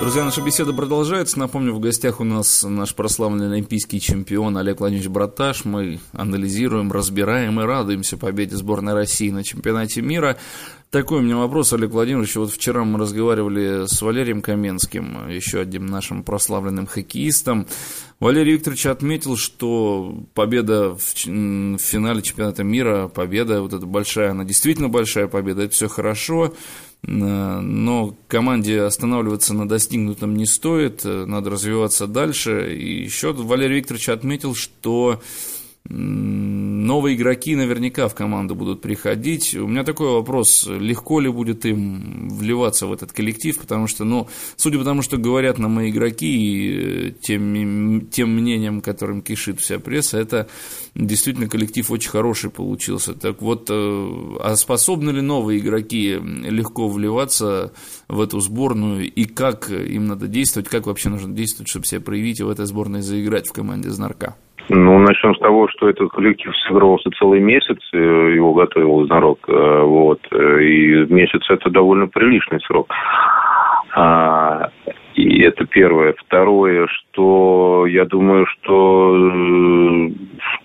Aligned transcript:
Друзья, 0.00 0.24
наша 0.24 0.40
беседа 0.40 0.72
продолжается. 0.72 1.38
Напомню, 1.38 1.74
в 1.74 1.78
гостях 1.78 2.20
у 2.20 2.24
нас 2.24 2.62
наш 2.62 2.94
прославленный 2.94 3.52
олимпийский 3.52 4.00
чемпион 4.00 4.56
Олег 4.56 4.80
Владимирович 4.80 5.10
Браташ. 5.10 5.66
Мы 5.66 6.00
анализируем, 6.12 6.90
разбираем 6.90 7.60
и 7.60 7.64
радуемся 7.64 8.16
победе 8.16 8.56
сборной 8.56 8.94
России 8.94 9.28
на 9.28 9.44
чемпионате 9.44 10.00
мира. 10.00 10.38
Такой 10.88 11.18
у 11.18 11.20
меня 11.20 11.36
вопрос, 11.36 11.74
Олег 11.74 11.90
Владимирович. 11.90 12.34
Вот 12.36 12.50
вчера 12.50 12.82
мы 12.82 12.98
разговаривали 12.98 13.86
с 13.86 14.00
Валерием 14.00 14.40
Каменским, 14.40 15.28
еще 15.28 15.60
одним 15.60 15.84
нашим 15.84 16.22
прославленным 16.22 16.86
хоккеистом. 16.86 17.66
Валерий 18.20 18.54
Викторович 18.54 18.86
отметил, 18.86 19.36
что 19.36 20.24
победа 20.32 20.94
в 20.94 21.00
финале 21.02 22.22
чемпионата 22.22 22.64
мира, 22.64 23.08
победа, 23.08 23.60
вот 23.60 23.74
эта 23.74 23.84
большая, 23.84 24.30
она 24.30 24.44
действительно 24.44 24.88
большая 24.88 25.28
победа, 25.28 25.62
это 25.64 25.74
все 25.74 25.88
хорошо. 25.88 26.54
Э, 27.02 27.60
но 27.60 28.16
команде 28.28 28.82
останавливаться 28.82 29.54
на 29.54 29.68
достигнутом 29.68 30.36
не 30.36 30.46
стоит, 30.46 31.02
э, 31.04 31.24
надо 31.26 31.50
развиваться 31.50 32.06
дальше. 32.06 32.76
И 32.76 33.02
еще 33.04 33.32
Валерий 33.32 33.78
Викторович 33.78 34.08
отметил, 34.10 34.54
что 34.54 35.20
новые 35.90 37.16
игроки 37.16 37.56
наверняка 37.56 38.06
в 38.08 38.14
команду 38.14 38.54
будут 38.54 38.80
приходить. 38.80 39.54
У 39.54 39.66
меня 39.66 39.82
такой 39.82 40.12
вопрос, 40.12 40.66
легко 40.68 41.18
ли 41.18 41.28
будет 41.28 41.66
им 41.66 42.28
вливаться 42.28 42.86
в 42.86 42.92
этот 42.92 43.12
коллектив, 43.12 43.58
потому 43.58 43.88
что, 43.88 44.04
ну, 44.04 44.28
судя 44.56 44.78
по 44.78 44.84
тому, 44.84 45.02
что 45.02 45.16
говорят 45.16 45.58
нам 45.58 45.72
мои 45.72 45.90
игроки 45.90 46.28
и 46.28 47.08
э, 47.08 47.12
тем, 47.20 48.06
тем 48.06 48.34
мнением, 48.36 48.80
которым 48.80 49.20
кишит 49.20 49.60
вся 49.60 49.80
пресса, 49.80 50.18
это 50.18 50.48
действительно 50.94 51.48
коллектив 51.48 51.90
очень 51.90 52.10
хороший 52.10 52.50
получился. 52.50 53.14
Так 53.14 53.42
вот, 53.42 53.68
э, 53.68 54.36
а 54.40 54.54
способны 54.56 55.10
ли 55.10 55.20
новые 55.20 55.58
игроки 55.58 56.18
легко 56.20 56.88
вливаться 56.88 57.72
в 58.06 58.20
эту 58.20 58.38
сборную 58.38 59.12
и 59.12 59.24
как 59.24 59.70
им 59.70 60.06
надо 60.06 60.28
действовать, 60.28 60.68
как 60.68 60.86
вообще 60.86 61.08
нужно 61.08 61.34
действовать, 61.34 61.68
чтобы 61.68 61.86
себя 61.86 62.00
проявить 62.00 62.38
и 62.38 62.44
в 62.44 62.48
этой 62.48 62.66
сборной 62.66 63.02
заиграть 63.02 63.48
в 63.48 63.52
команде 63.52 63.90
«Знарка»? 63.90 64.36
Начнем 65.00 65.34
с 65.34 65.38
того, 65.38 65.66
что 65.68 65.88
этот 65.88 66.10
коллектив 66.10 66.54
сыгрывался 66.66 67.08
целый 67.18 67.40
месяц, 67.40 67.78
э, 67.92 67.96
его 68.34 68.52
готовил 68.52 69.06
Знарок, 69.06 69.38
э, 69.48 69.82
вот, 69.82 70.20
э, 70.30 70.62
и 70.62 71.12
месяц 71.12 71.42
это 71.48 71.70
довольно 71.70 72.06
приличный 72.06 72.60
срок. 72.60 72.92
А, 73.96 74.68
и 75.14 75.40
это 75.40 75.64
первое. 75.64 76.14
Второе, 76.18 76.86
что 76.88 77.86
я 77.86 78.04
думаю, 78.04 78.44
что 78.46 80.10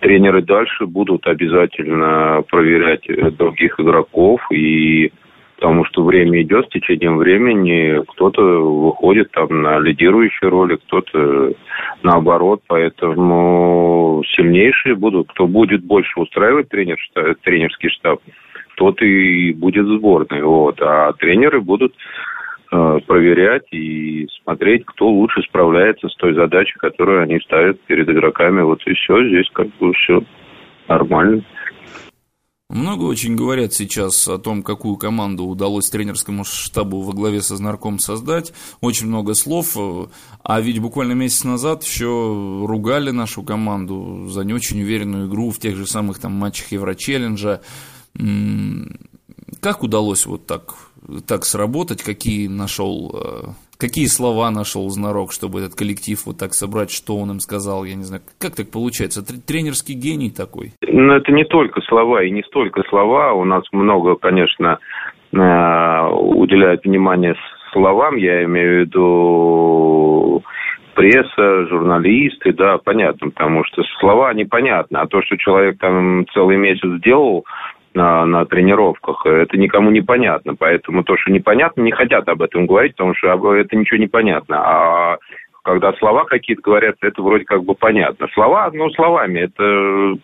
тренеры 0.01 0.41
дальше 0.41 0.85
будут 0.85 1.25
обязательно 1.27 2.43
проверять 2.49 3.07
других 3.37 3.79
игроков 3.79 4.41
и 4.51 5.13
потому 5.55 5.85
что 5.85 6.03
время 6.03 6.41
идет, 6.41 6.65
с 6.65 6.69
течением 6.69 7.17
времени 7.17 8.03
кто-то 8.09 8.41
выходит 8.41 9.31
там 9.31 9.61
на 9.61 9.79
лидирующие 9.79 10.49
роли, 10.49 10.75
кто-то 10.75 11.53
наоборот, 12.03 12.61
поэтому 12.67 14.04
сильнейшие 14.23 14.95
будут, 14.95 15.29
кто 15.29 15.47
будет 15.47 15.83
больше 15.83 16.19
устраивать 16.19 16.69
тренер, 16.69 16.97
тренерский 17.43 17.89
штаб, 17.89 18.21
тот 18.75 19.01
и 19.01 19.53
будет 19.53 19.85
сборной, 19.85 20.41
вот, 20.43 20.81
а 20.81 21.13
тренеры 21.13 21.61
будут 21.61 21.93
э, 22.71 22.99
проверять 23.07 23.67
и 23.71 24.27
смотреть, 24.43 24.85
кто 24.85 25.07
лучше 25.07 25.41
справляется 25.43 26.09
с 26.09 26.15
той 26.15 26.33
задачей, 26.33 26.77
которую 26.77 27.21
они 27.23 27.39
ставят 27.39 27.79
перед 27.81 28.09
игроками. 28.09 28.61
Вот 28.61 28.81
и 28.85 28.93
все, 28.93 29.27
здесь 29.27 29.49
как 29.53 29.67
бы 29.79 29.93
все 29.93 30.23
нормально. 30.87 31.43
Много 32.69 33.03
очень 33.03 33.35
говорят 33.35 33.73
сейчас 33.73 34.27
о 34.27 34.39
том, 34.39 34.63
какую 34.63 34.97
команду 34.97 35.45
удалось 35.45 35.89
тренерскому 35.91 36.43
штабу 36.43 37.01
во 37.01 37.13
главе 37.13 37.43
со 37.43 37.57
Знарком 37.57 37.99
создать. 37.99 38.53
Очень 38.81 39.05
много 39.07 39.35
слов. 39.35 39.77
А 40.41 40.61
ведь 40.61 40.79
буквально 40.79 41.13
месяц 41.13 41.43
назад 41.43 41.83
еще 41.83 42.05
ругали 42.65 43.11
нашу 43.11 43.43
команду 43.43 44.27
за 44.29 44.43
не 44.43 44.53
очень 44.53 44.81
уверенную 44.81 45.27
игру 45.27 45.51
в 45.51 45.59
тех 45.59 45.75
же 45.75 45.85
самых 45.85 46.17
там 46.17 46.31
матчах 46.33 46.71
Еврочелленджа. 46.71 47.61
Как 49.59 49.83
удалось 49.83 50.25
вот 50.25 50.47
так, 50.47 50.73
так 51.27 51.45
сработать? 51.45 52.01
Какие 52.01 52.47
нашел 52.47 53.11
э, 53.13 53.47
Какие 53.79 54.05
слова 54.05 54.49
нашел 54.51 54.89
Знарок, 54.89 55.31
чтобы 55.31 55.59
этот 55.59 55.75
коллектив 55.75 56.17
вот 56.25 56.37
так 56.37 56.53
собрать, 56.53 56.91
что 56.91 57.17
он 57.17 57.31
им 57.31 57.39
сказал, 57.39 57.85
я 57.85 57.95
не 57.95 58.03
знаю. 58.03 58.23
Как 58.39 58.55
так 58.55 58.71
получается? 58.71 59.21
Тренерский 59.23 59.95
гений 59.95 60.31
такой? 60.31 60.71
Ну, 60.81 61.13
это 61.13 61.31
не 61.31 61.45
только 61.45 61.81
слова 61.81 62.23
и 62.23 62.31
не 62.31 62.43
столько 62.43 62.83
слова. 62.89 63.33
У 63.33 63.43
нас 63.43 63.63
много, 63.71 64.15
конечно, 64.15 64.79
э, 65.33 66.07
уделяют 66.09 66.85
внимание 66.85 67.35
словам, 67.75 68.15
я 68.15 68.43
имею 68.45 68.77
в 68.77 68.87
виду 68.87 70.43
пресса, 70.95 71.67
журналисты, 71.67 72.53
да, 72.53 72.77
понятно, 72.77 73.29
потому 73.29 73.65
что 73.65 73.83
слова 73.99 74.33
непонятны, 74.33 74.97
а 74.97 75.07
то, 75.07 75.21
что 75.21 75.37
человек 75.37 75.77
там 75.79 76.25
целый 76.33 76.55
месяц 76.55 77.01
делал, 77.03 77.45
на, 77.95 78.25
на 78.25 78.45
тренировках. 78.45 79.25
Это 79.25 79.57
никому 79.57 79.89
не 79.89 80.01
понятно. 80.01 80.55
Поэтому 80.55 81.03
то, 81.03 81.17
что 81.17 81.31
непонятно, 81.31 81.81
не 81.81 81.91
хотят 81.91 82.27
об 82.27 82.41
этом 82.41 82.67
говорить, 82.67 82.95
потому 82.95 83.15
что 83.15 83.55
это 83.55 83.75
ничего 83.75 83.97
не 83.97 84.07
понятно. 84.07 84.57
А 84.59 85.17
когда 85.63 85.93
слова 85.93 86.25
какие-то 86.25 86.61
говорят, 86.61 86.95
это 87.01 87.21
вроде 87.21 87.45
как 87.45 87.63
бы 87.63 87.73
понятно. 87.73 88.27
Слова, 88.33 88.69
ну, 88.71 88.89
словами, 88.91 89.39
это, 89.39 90.19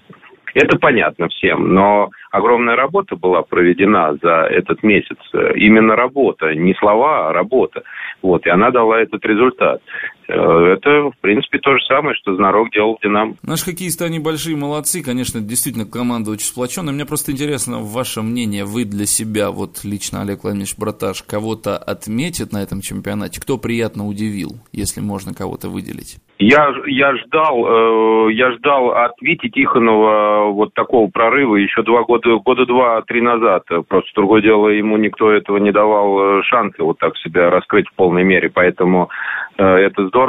это 0.53 0.77
понятно 0.77 1.29
всем. 1.29 1.73
Но 1.73 2.09
огромная 2.31 2.75
работа 2.75 3.15
была 3.15 3.41
проведена 3.41 4.17
за 4.21 4.47
этот 4.51 4.83
месяц. 4.83 5.17
Именно 5.55 5.95
работа, 5.95 6.53
не 6.53 6.75
слова, 6.75 7.29
а 7.29 7.33
работа. 7.33 7.83
Вот, 8.21 8.45
и 8.45 8.49
она 8.49 8.69
дала 8.69 9.01
этот 9.01 9.25
результат. 9.25 9.81
Э, 10.31 10.73
это, 10.73 11.11
в 11.11 11.17
принципе, 11.21 11.59
то 11.59 11.77
же 11.77 11.83
самое, 11.85 12.15
что 12.15 12.35
Знарок 12.35 12.71
делал 12.71 12.97
в 12.97 13.03
«Динамо». 13.03 13.35
Наши 13.43 13.65
хоккеисты, 13.65 14.05
они 14.05 14.19
большие 14.19 14.55
молодцы. 14.55 15.03
Конечно, 15.03 15.41
действительно, 15.41 15.85
команда 15.85 16.31
очень 16.31 16.45
сплоченная. 16.45 16.93
Мне 16.93 17.05
просто 17.05 17.31
интересно, 17.31 17.79
ваше 17.79 18.21
мнение, 18.21 18.63
вы 18.65 18.85
для 18.85 19.05
себя, 19.05 19.51
вот 19.51 19.83
лично 19.83 20.21
Олег 20.21 20.43
Владимирович 20.43 20.77
Браташ, 20.77 21.23
кого-то 21.23 21.77
отметит 21.77 22.53
на 22.53 22.63
этом 22.63 22.81
чемпионате? 22.81 23.41
Кто 23.41 23.57
приятно 23.57 24.07
удивил, 24.07 24.51
если 24.71 25.01
можно 25.01 25.33
кого-то 25.33 25.69
выделить? 25.69 26.17
Я, 26.41 26.73
я 26.87 27.15
ждал, 27.17 27.67
э, 27.67 28.33
я 28.33 28.51
ждал 28.53 28.91
от 28.91 29.11
Вити 29.21 29.49
Тихонова 29.49 30.51
вот 30.51 30.73
такого 30.73 31.07
прорыва 31.07 31.55
еще 31.57 31.83
два 31.83 32.01
года, 32.01 32.35
года 32.37 32.65
два-три 32.65 33.21
назад. 33.21 33.63
Просто 33.87 34.09
другое 34.15 34.41
дело, 34.41 34.69
ему 34.69 34.97
никто 34.97 35.31
этого 35.31 35.57
не 35.57 35.71
давал 35.71 36.39
э, 36.39 36.43
шанса 36.43 36.83
вот 36.83 36.97
так 36.97 37.15
себя 37.17 37.51
раскрыть 37.51 37.87
в 37.89 37.93
полной 37.93 38.23
мере. 38.23 38.49
Поэтому 38.49 39.11
э, 39.59 39.63
это 39.63 40.07
здорово, 40.07 40.20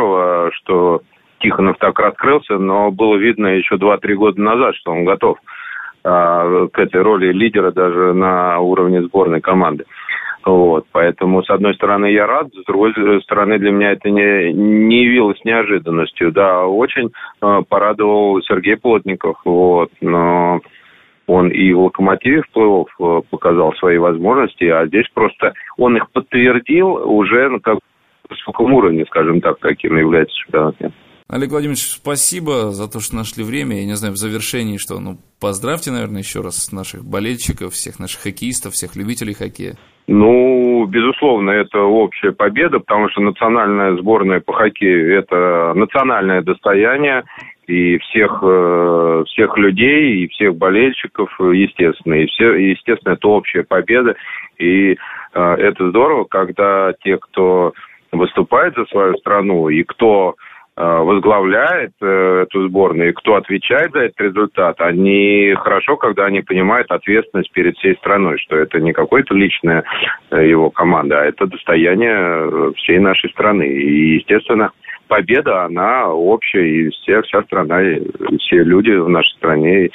что 0.54 1.02
Тихонов 1.42 1.76
так 1.78 1.98
раскрылся, 1.98 2.58
но 2.58 2.90
было 2.90 3.16
видно 3.16 3.48
еще 3.48 3.76
два-три 3.76 4.14
года 4.14 4.40
назад, 4.40 4.76
что 4.76 4.92
он 4.92 5.04
готов 5.04 5.38
э, 6.04 6.68
к 6.72 6.78
этой 6.78 7.02
роли 7.02 7.32
лидера 7.32 7.72
даже 7.72 8.12
на 8.12 8.60
уровне 8.60 9.02
сборной 9.02 9.40
команды. 9.40 9.84
Вот, 10.44 10.86
поэтому, 10.90 11.42
с 11.42 11.50
одной 11.50 11.74
стороны, 11.74 12.06
я 12.06 12.26
рад, 12.26 12.48
с 12.52 12.64
другой 12.66 12.92
стороны, 13.22 13.58
для 13.58 13.70
меня 13.70 13.92
это 13.92 14.10
не, 14.10 14.52
не 14.52 15.04
явилось 15.04 15.38
неожиданностью. 15.44 16.32
Да, 16.32 16.66
очень 16.66 17.10
э, 17.40 17.62
порадовал 17.68 18.40
Сергей 18.42 18.76
Плотников, 18.76 19.36
вот, 19.44 19.90
но 20.00 20.60
он 21.26 21.48
и 21.48 21.72
в 21.72 21.82
«Локомотиве» 21.82 22.42
в 22.42 22.50
плей 22.50 22.84
э, 23.00 23.22
показал 23.30 23.72
свои 23.74 23.98
возможности, 23.98 24.64
а 24.64 24.86
здесь 24.86 25.06
просто 25.14 25.54
он 25.76 25.96
их 25.96 26.10
подтвердил 26.10 26.88
уже 26.88 27.58
как 27.60 27.78
высоком 28.32 28.72
уровне, 28.74 29.04
скажем 29.06 29.40
так, 29.40 29.58
каким 29.60 29.96
является 29.96 30.36
чемпионат 30.36 30.80
мира. 30.80 30.92
Олег 31.32 31.50
Владимирович, 31.50 31.80
спасибо 31.80 32.72
за 32.72 32.92
то, 32.92 33.00
что 33.00 33.16
нашли 33.16 33.42
время. 33.42 33.78
Я 33.78 33.86
не 33.86 33.94
знаю, 33.94 34.12
в 34.12 34.18
завершении, 34.18 34.76
что, 34.76 35.00
ну, 35.00 35.16
поздравьте, 35.40 35.90
наверное, 35.90 36.20
еще 36.20 36.42
раз 36.42 36.70
наших 36.72 37.04
болельщиков, 37.04 37.72
всех 37.72 37.98
наших 37.98 38.20
хоккеистов, 38.20 38.74
всех 38.74 38.96
любителей 38.96 39.32
хоккея. 39.32 39.76
Ну, 40.08 40.84
безусловно, 40.84 41.50
это 41.50 41.80
общая 41.80 42.32
победа, 42.32 42.80
потому 42.80 43.08
что 43.08 43.22
национальная 43.22 43.96
сборная 43.96 44.40
по 44.40 44.52
хоккею– 44.52 45.18
это 45.18 45.72
национальное 45.74 46.42
достояние 46.42 47.22
и 47.66 47.96
всех, 47.98 48.40
э, 48.42 49.24
всех 49.28 49.56
людей, 49.56 50.24
и 50.24 50.28
всех 50.28 50.56
болельщиков, 50.56 51.30
естественно. 51.40 52.14
И, 52.14 52.26
все, 52.26 52.52
естественно, 52.52 53.14
это 53.14 53.28
общая 53.28 53.62
победа. 53.62 54.16
И 54.58 54.92
э, 54.92 54.96
это 55.34 55.88
здорово, 55.88 56.24
когда 56.24 56.92
те, 57.02 57.16
кто 57.16 57.72
выступает 58.12 58.74
за 58.74 58.84
свою 58.86 59.16
страну, 59.16 59.68
и 59.68 59.82
кто 59.82 60.36
Э, 60.74 61.00
возглавляет 61.02 61.92
э, 62.00 62.44
эту 62.44 62.66
сборную 62.66 63.10
и 63.10 63.12
кто 63.12 63.34
отвечает 63.34 63.92
за 63.92 64.04
этот 64.04 64.18
результат, 64.22 64.80
они 64.80 65.54
хорошо, 65.58 65.98
когда 65.98 66.24
они 66.24 66.40
понимают 66.40 66.90
ответственность 66.90 67.52
перед 67.52 67.76
всей 67.76 67.94
страной, 67.96 68.38
что 68.38 68.56
это 68.56 68.80
не 68.80 68.94
какое-то 68.94 69.34
личное 69.34 69.84
э, 70.30 70.48
его 70.48 70.70
команда, 70.70 71.20
а 71.20 71.24
это 71.26 71.46
достояние 71.46 72.72
всей 72.76 73.00
нашей 73.00 73.28
страны. 73.32 73.64
И, 73.64 74.14
естественно, 74.14 74.70
победа, 75.08 75.66
она 75.66 76.08
общая, 76.08 76.66
и 76.66 76.88
вся, 76.88 77.20
вся 77.20 77.42
страна, 77.42 77.82
и 77.82 78.00
все 78.38 78.64
люди 78.64 78.92
в 78.92 79.10
нашей 79.10 79.36
стране 79.36 79.90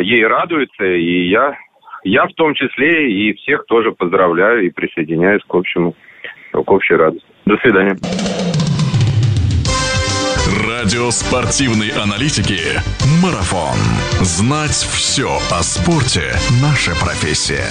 ей 0.00 0.26
радуются, 0.26 0.84
и 0.84 1.28
я 1.28 1.56
я 2.04 2.26
в 2.26 2.34
том 2.34 2.54
числе 2.54 3.10
и 3.10 3.32
всех 3.34 3.64
тоже 3.66 3.92
поздравляю 3.92 4.66
и 4.66 4.70
присоединяюсь 4.70 5.42
к 5.42 5.54
общему, 5.54 5.94
к 6.64 6.70
общей 6.70 6.94
радости. 6.94 7.26
До 7.44 7.56
свидания. 7.58 7.96
Радио 10.68 11.10
спортивной 11.10 11.90
аналитики 11.90 12.60
«Марафон». 13.22 13.76
Знать 14.20 14.70
все 14.70 15.38
о 15.50 15.62
спорте– 15.62 16.34
наша 16.62 16.92
профессия. 16.94 17.66